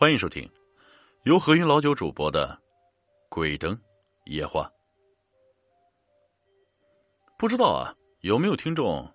[0.00, 0.50] 欢迎收听
[1.24, 2.58] 由何云老九主播的
[3.28, 3.78] 《鬼灯
[4.24, 4.62] 夜话》。
[7.36, 9.06] 不知道啊，有没有听众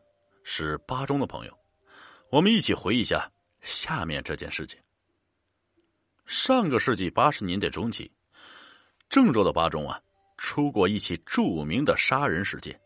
[0.43, 1.59] 是巴中的朋友？
[2.29, 3.27] 我们一起回忆一下
[3.61, 4.79] 下面这件事情。
[6.27, 8.11] 上个世纪八十年代中期，
[9.09, 9.99] 郑州的巴中啊，
[10.37, 12.79] 出过一起著名的杀人事件。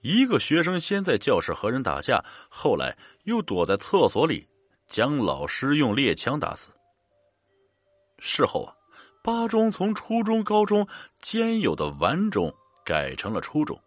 [0.00, 4.48] 一个学生先在教室和人打架，后来又躲在厕所里
[4.86, 6.70] 将老师用猎枪打死。
[8.26, 8.74] 事后啊，
[9.22, 10.88] 巴中从初中、高中
[11.20, 12.50] 兼有的丸中
[12.82, 13.78] 改成了初中，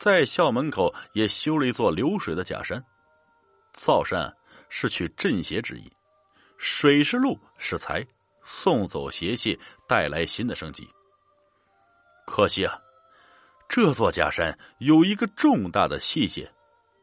[0.00, 2.82] 在校门口也修了一座流水的假山。
[3.74, 4.34] 造山
[4.70, 5.92] 是取镇邪之意，
[6.56, 8.02] 水是路是财，
[8.42, 10.88] 送走邪气，带来新的生机。
[12.26, 12.74] 可惜啊。
[13.68, 16.50] 这座假山有一个重大的细节，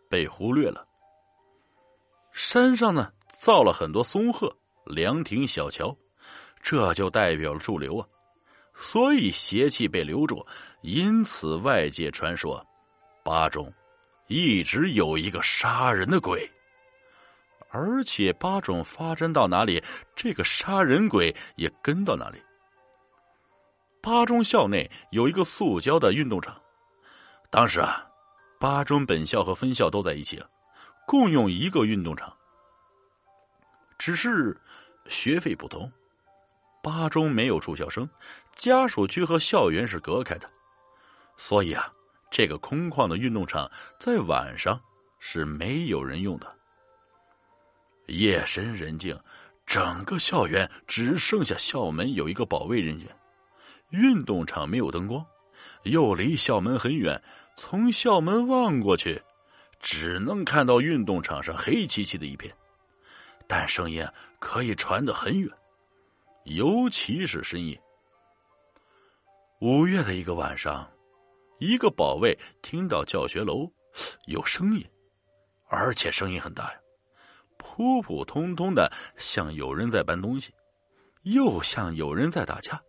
[0.10, 0.84] 被忽略了。
[2.32, 4.52] 山上呢造了很多松鹤、
[4.84, 5.96] 凉亭、小桥，
[6.68, 8.08] 这就代表了驻留啊，
[8.74, 10.44] 所以邪气被留住。
[10.82, 12.66] 因此，外界传说，
[13.24, 13.72] 巴中
[14.26, 16.50] 一直有一个杀人的鬼，
[17.70, 19.80] 而且巴中发展到哪里，
[20.16, 22.42] 这个杀人鬼也跟到哪里。
[24.02, 26.60] 巴中校内有一个塑胶的运动场，
[27.52, 28.04] 当时啊，
[28.60, 30.44] 巴中本校和分校都在一起，
[31.06, 32.36] 共用一个运动场。
[34.00, 34.60] 只是
[35.08, 35.92] 学费不同，
[36.86, 38.08] 巴中没有住校生，
[38.56, 40.48] 家属区和校园是隔开的，
[41.36, 41.92] 所以啊，
[42.30, 43.68] 这个空旷的运动场
[44.00, 44.80] 在晚上
[45.18, 46.56] 是没有人用的。
[48.06, 49.20] 夜深人静，
[49.66, 53.08] 整个校园只剩下校门有一个保卫人员。
[53.90, 55.26] 运动场没有灯光，
[55.86, 57.20] 又离校门很远。
[57.58, 59.20] 从校门望过去，
[59.80, 62.56] 只能看到运动场上黑漆漆的一片，
[63.48, 65.50] 但声音可以传得很远，
[66.46, 67.80] 尤其是深夜。
[69.62, 70.88] 五月的一个晚上，
[71.60, 73.72] 一个保卫听到教学楼
[74.28, 74.86] 有声音，
[75.68, 76.80] 而且声音很大呀，
[77.58, 80.54] 普普通通的，像有人在搬东西，
[81.24, 82.80] 又像有人在打架。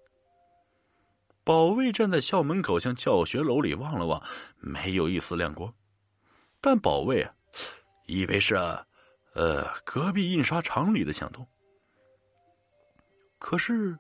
[1.42, 4.22] 保卫站在校门口，向教学楼里望了望，
[4.58, 5.72] 没有一丝亮光。
[6.60, 7.32] 但保卫啊，
[8.06, 8.54] 以为是
[9.34, 11.46] 呃隔壁印刷厂里的响动。
[13.38, 13.96] 可是，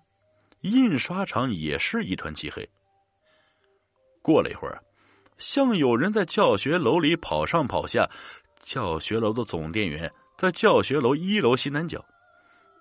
[0.60, 2.68] 印刷厂也是一团漆黑。
[4.22, 4.82] 过了一会儿，
[5.38, 8.08] 像有人在教学楼里跑上跑下。
[8.60, 12.04] 教学楼的总电源在教学楼一楼西南角。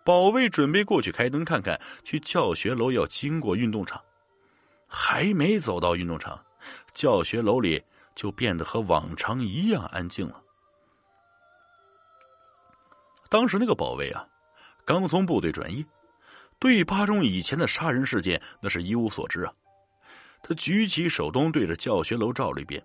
[0.04, 4.02] 保卫准备过去开灯看看，去教学楼要经过运动场。
[4.88, 6.44] 还没走到运动场，
[6.96, 7.84] 教学楼里
[8.16, 10.42] 就变得和往常一样安静了。
[13.30, 14.28] 当时那个保卫啊，
[14.86, 15.86] 刚从部队转业，
[16.60, 19.54] 对巴中以前的杀人事件那是一无所知啊。
[20.42, 22.84] 他举起手灯对着教学楼照了一遍，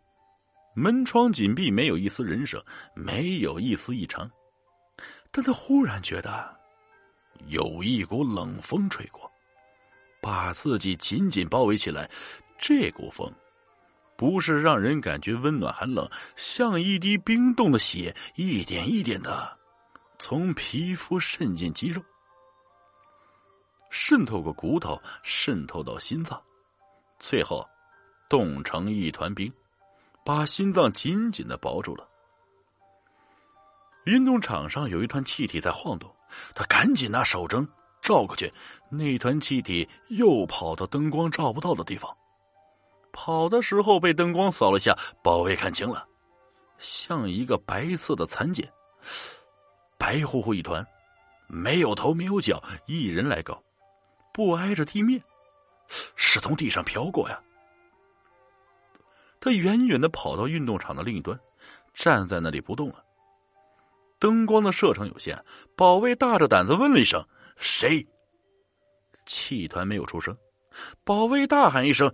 [0.75, 2.63] 门窗紧闭，没有一丝人声，
[2.95, 4.31] 没有一丝异常。
[5.31, 6.59] 但他忽然觉得
[7.47, 9.31] 有一股冷风吹过。
[10.23, 12.07] 把自己紧紧包围起来，
[12.59, 13.33] 这股风，
[14.17, 16.07] 不是让人感觉温暖寒冷，
[16.37, 19.59] 像一滴冰冻的血，一点一点的
[20.19, 22.03] 从皮肤渗进肌肉，
[23.91, 26.41] 渗透过骨头，渗透到心脏，
[27.19, 27.69] 最后
[28.29, 29.53] 冻成一团冰，
[30.25, 32.09] 把心脏紧紧的包住了。
[34.05, 36.11] 运动场上有一团气体在晃动，
[36.55, 37.69] 他赶紧拿手灯。
[38.03, 38.51] 照过去，
[38.91, 42.11] 那团气体又跑到灯光照不到的地方。
[43.13, 46.09] 跑的时候被灯光扫了下，保卫看清了，
[46.79, 48.67] 像一个白色的蚕茧，
[49.99, 50.83] 白乎乎一团，
[51.47, 53.63] 没有头没有脚，一人来高，
[54.33, 55.23] 不挨着地面，
[56.17, 57.41] 是从地上飘过呀。
[59.41, 61.39] 他远远的跑到运动场的另一端，
[61.95, 63.05] 站在那里不动了。
[64.19, 65.43] 灯光的射程有限，
[65.77, 67.27] 保卫大着胆子问了一声。
[67.57, 68.07] 谁？
[69.27, 70.37] 气团没有出声，
[71.05, 72.13] 保卫大喊一声：“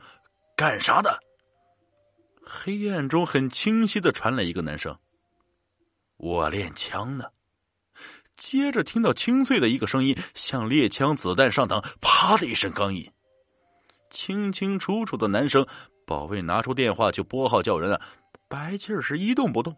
[0.56, 1.18] 干啥的？”
[2.42, 4.96] 黑暗中很清晰的传来一个男声
[6.18, 7.24] ：“我练枪呢。”
[8.36, 13.10] 接着听到清脆的一个声音，像猎枪子弹上膛，啪的一声钢印，
[14.10, 15.66] 清清楚楚的男声。
[16.06, 18.00] 保卫拿出电话就拨号叫人啊，
[18.48, 19.76] 白气儿是一动不动，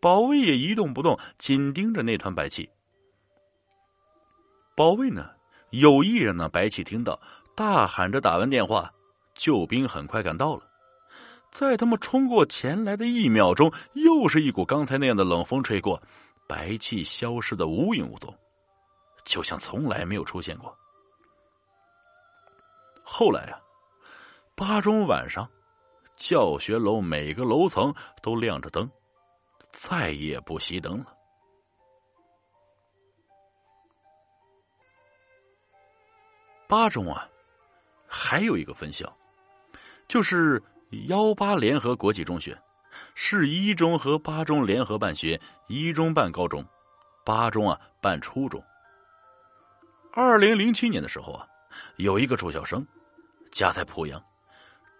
[0.00, 2.68] 保卫也一动不动，紧盯着那团白气。
[4.74, 5.30] 保卫呢？
[5.70, 7.18] 有意让那白气听到，
[7.54, 8.92] 大喊着打完电话，
[9.34, 10.62] 救兵很快赶到了。
[11.50, 16.02] 在他们冲过前来的一秒钟，又是一股刚才那样的冷风吹过，
[16.52, 18.38] 白气消失的无影无踪。
[19.24, 20.76] 就像从来没有出现过。
[23.02, 23.58] 后来啊，
[24.54, 25.48] 八中晚上，
[26.16, 28.90] 教学楼每个楼层都亮着灯，
[29.70, 31.16] 再也不熄灯了。
[36.68, 37.26] 八中啊，
[38.06, 39.10] 还有一个分校，
[40.06, 40.62] 就是
[41.06, 42.60] 幺八联合国际中学，
[43.14, 46.64] 市一中和八中联合办学，一中办高中，
[47.24, 48.62] 八中啊办初中。
[50.12, 51.46] 二零零七年的时候啊，
[51.96, 52.86] 有一个住校生，
[53.50, 54.22] 家在濮阳，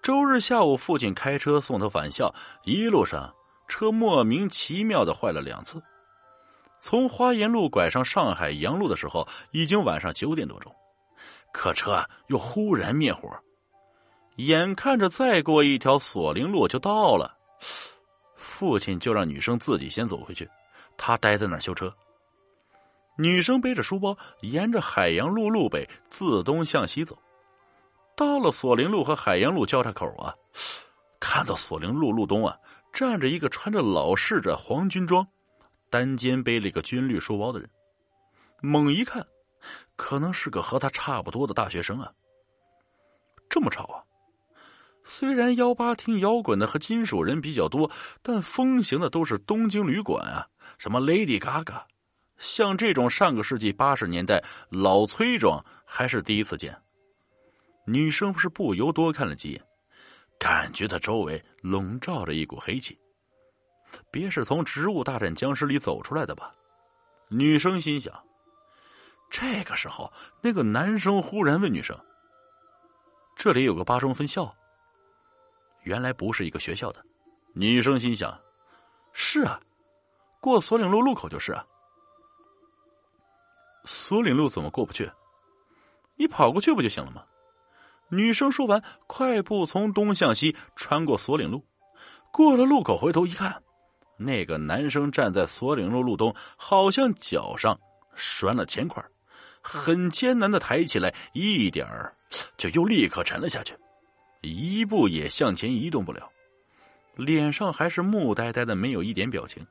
[0.02, 2.34] 周日下午父亲开车送他返校，
[2.64, 3.32] 一路上
[3.68, 5.82] 车莫名其妙的坏了两次，
[6.80, 10.74] 从花园路拐上上海洋路的时候，已经晚上九点多钟。
[11.52, 13.28] 可车又忽然灭火，
[14.36, 17.36] 眼看着再过一条锁灵路就到了，
[18.62, 20.48] 父亲就让女生自己先走回去，
[20.96, 21.92] 他待在那儿修车。
[23.18, 27.18] 女生背着书包，沿着海洋路路北自东向西走，
[28.16, 30.32] 到了锁灵路和海洋路交叉口啊，
[31.18, 32.56] 看到锁灵路路东啊
[32.92, 35.26] 站着一个穿着老式的黄军装，
[35.90, 37.68] 单肩背了一个军绿书包的人，
[38.60, 39.26] 猛一看。
[39.96, 42.12] 可能是个和他差不多的大学生啊。
[43.50, 43.98] 这么吵啊！
[45.04, 47.90] 虽然幺八听摇滚的和金属人比较多，
[48.22, 50.46] 但风行的都是东京旅馆啊，
[50.78, 51.82] 什么 Lady Gaga，
[52.38, 56.76] 像这种上个世纪八十年代老崔庄还是第一次见。
[57.84, 59.62] 女生是不由多看了几眼，
[60.38, 62.96] 感觉他周围笼罩着一股黑气，
[64.10, 66.54] 别是从《植物大战僵尸》里走出来的吧？
[67.28, 68.14] 女生心想。
[69.28, 71.98] 这个时候，那个男生忽然问女生
[73.34, 74.54] ：“这里有个八中分校。”
[75.82, 77.04] 原来不是一个学校的。
[77.54, 78.38] 女生心想
[79.12, 79.60] ：“是啊，
[80.40, 81.64] 过锁岭路路口就是啊。”
[83.84, 85.10] 锁岭路怎么过不去？
[86.16, 87.24] 你跑过去不就行了吗？
[88.08, 91.64] 女生说完，快步从东向西穿过锁岭路，
[92.30, 93.62] 过了路口，回头一看，
[94.16, 97.78] 那个男生站在锁岭路路东，好像脚上
[98.14, 99.02] 拴了铅块。
[99.62, 102.14] 很艰难的抬起来，一点儿
[102.56, 103.74] 就又立刻沉了下去，
[104.42, 106.30] 一步也向前移动不了，
[107.16, 109.66] 脸上还是木呆呆的，没有一点表情，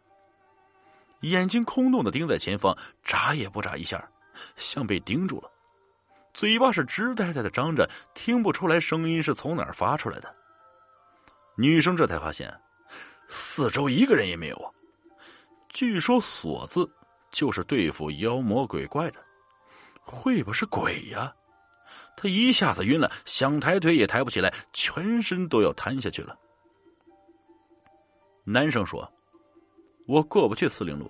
[1.22, 4.10] 眼睛空洞的盯在前方，眨也不眨一下，
[4.56, 5.52] 像被盯住了，
[6.34, 10.34] 嘴巴是直呆呆的张着，听不出来声音是从哪儿发出来的。
[11.56, 12.52] 女生这才发现，
[13.28, 14.72] 四周一个人也没有啊！
[15.70, 16.90] 据说“锁”字
[17.30, 19.20] 就是对付妖魔鬼怪的。
[20.04, 21.34] 会不是鬼呀？
[22.22, 26.38] 他一下子晕了，想抬腿也抬不起来，全身都要瘫下去了。
[28.44, 29.12] 男生说
[30.08, 31.10] ：“我过不去四零路。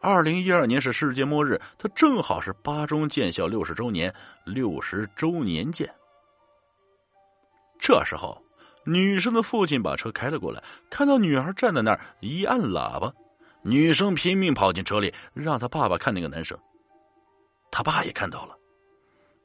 [0.00, 4.12] 二零一二年是世界末日，他正好是八中建校六十周年，
[4.44, 5.88] 六十周年见。”
[7.78, 8.42] 这时候，
[8.84, 13.14] 女生的父亲把车开了过来，看到女儿站在那儿，一按喇叭，
[13.62, 16.58] 女生拼命跑进车里，让他爸爸看那个男生。
[17.70, 18.58] 他爸也看到了，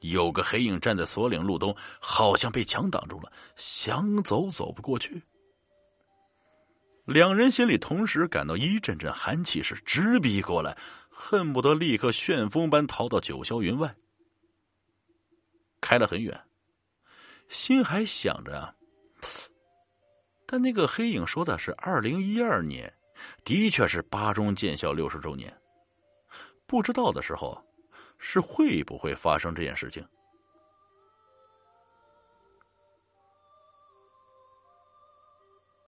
[0.02, 5.22] 有个黑影站在锁岭路东，好像被墙挡住了，想走走不过去。
[7.06, 10.76] 两人心里同时感到一阵阵寒气是直逼过来，
[11.10, 13.96] 恨不得立刻旋风般逃到九霄云外。
[15.80, 16.40] 开了很远，
[17.48, 18.76] 心还想着，
[20.48, 22.92] 但那个黑影说的是二零一二年，
[23.44, 25.56] 的确是八中建校六十周年。
[26.66, 27.64] 不知道的时候。
[28.22, 30.06] 是会不会发生这件事情？